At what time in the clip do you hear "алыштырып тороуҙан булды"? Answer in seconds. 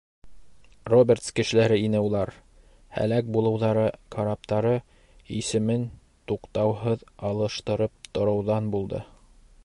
7.31-9.03